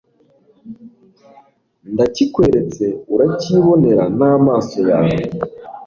[1.93, 5.17] ndakikweretse, uracyibonera n'amaso yawe